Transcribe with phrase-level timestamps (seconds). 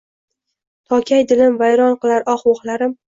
[0.93, 2.97] Tokay dilim vayron qilar oh-vohlarim